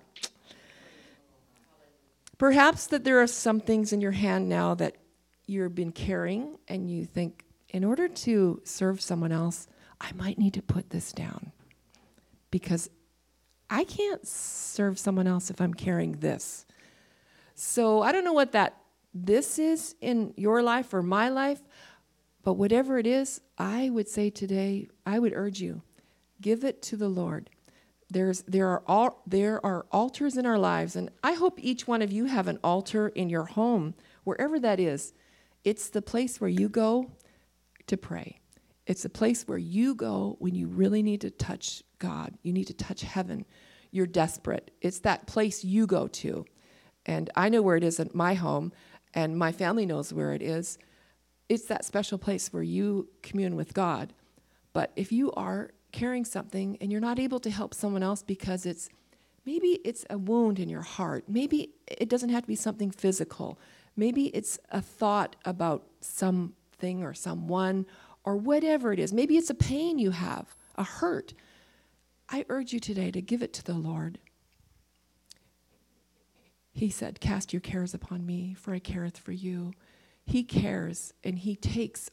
[2.38, 4.94] Perhaps that there are some things in your hand now that
[5.46, 9.66] you've been carrying and you think, in order to serve someone else,
[10.00, 11.52] I might need to put this down
[12.50, 12.88] because
[13.70, 16.66] I can't serve someone else if I'm carrying this.
[17.54, 18.76] So I don't know what that
[19.12, 21.62] this is in your life or my life,
[22.42, 25.82] but whatever it is, I would say today, I would urge you,
[26.40, 27.50] give it to the Lord.
[28.10, 32.02] There's, there, are all, there are altars in our lives, and I hope each one
[32.02, 35.14] of you have an altar in your home, wherever that is.
[35.64, 37.10] It's the place where you go
[37.86, 38.40] to pray.
[38.86, 42.34] It's the place where you go when you really need to touch God.
[42.42, 43.46] You need to touch heaven.
[43.90, 44.70] You're desperate.
[44.82, 46.44] It's that place you go to.
[47.06, 48.72] And I know where it is at my home,
[49.14, 50.78] and my family knows where it is.
[51.48, 54.12] It's that special place where you commune with God.
[54.72, 58.66] But if you are carrying something and you're not able to help someone else because
[58.66, 58.88] it's
[59.46, 63.58] maybe it's a wound in your heart, maybe it doesn't have to be something physical,
[63.96, 67.86] maybe it's a thought about something or someone
[68.24, 71.34] or whatever it is, maybe it's a pain you have, a hurt.
[72.28, 74.18] I urge you today to give it to the Lord.
[76.72, 79.72] He said, Cast your cares upon me, for I careth for you.
[80.26, 82.10] He cares and He takes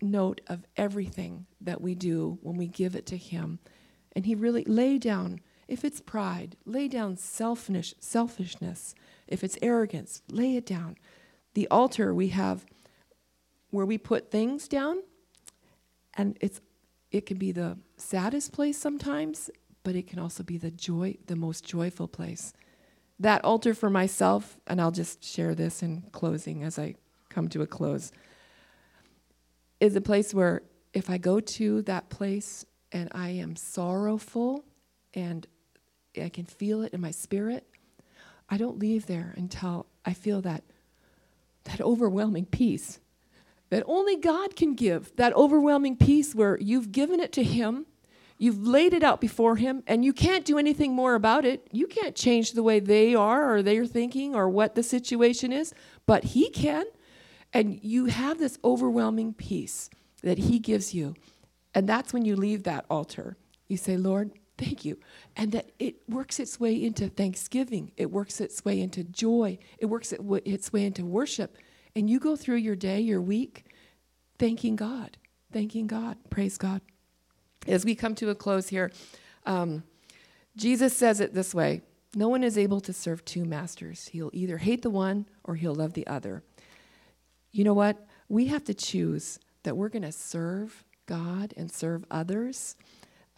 [0.00, 3.60] note of everything that we do when we give it to Him.
[4.16, 8.94] And He really lay down, if it's pride, lay down selfish, selfishness.
[9.28, 10.96] If it's arrogance, lay it down.
[11.54, 12.64] The altar we have
[13.70, 15.02] where we put things down,
[16.14, 16.60] and it's
[17.10, 19.50] it can be the saddest place sometimes,
[19.82, 22.52] but it can also be the joy, the most joyful place.
[23.20, 26.94] That altar for myself, and I'll just share this in closing as I
[27.28, 28.12] come to a close
[29.82, 30.62] is a place where
[30.94, 34.64] if I go to that place and I am sorrowful
[35.12, 35.44] and
[36.16, 37.66] I can feel it in my spirit,
[38.48, 40.62] I don't leave there until I feel that
[41.64, 42.98] that overwhelming peace
[43.70, 45.16] that only God can give.
[45.16, 47.86] That overwhelming peace where you've given it to him,
[48.36, 51.66] you've laid it out before him and you can't do anything more about it.
[51.72, 55.72] You can't change the way they are or they're thinking or what the situation is,
[56.06, 56.84] but he can.
[57.52, 59.90] And you have this overwhelming peace
[60.22, 61.14] that He gives you.
[61.74, 63.36] And that's when you leave that altar.
[63.68, 64.98] You say, Lord, thank you.
[65.36, 69.86] And that it works its way into thanksgiving, it works its way into joy, it
[69.86, 71.56] works its way into worship.
[71.94, 73.66] And you go through your day, your week,
[74.38, 75.18] thanking God,
[75.52, 76.16] thanking God.
[76.30, 76.80] Praise God.
[77.66, 78.90] As we come to a close here,
[79.46, 79.84] um,
[80.56, 81.82] Jesus says it this way
[82.14, 84.08] No one is able to serve two masters.
[84.08, 86.42] He'll either hate the one or he'll love the other
[87.52, 88.06] you know what?
[88.28, 92.76] We have to choose that we're going to serve God and serve others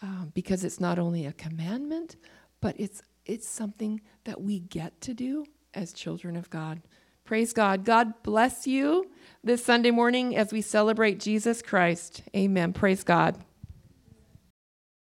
[0.01, 2.15] um, because it's not only a commandment,
[2.61, 6.81] but it's it's something that we get to do as children of God.
[7.23, 7.85] Praise God.
[7.85, 9.09] God bless you
[9.43, 12.21] this Sunday morning as we celebrate Jesus Christ.
[12.35, 12.71] Amen.
[12.71, 13.43] Praise God.